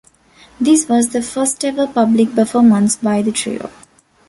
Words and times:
This 0.59 0.89
was 0.89 1.09
the 1.09 1.21
first 1.21 1.63
ever 1.63 1.85
public 1.85 2.33
performance 2.33 2.95
by 2.95 3.21
the 3.21 3.31
trio. 3.31 3.69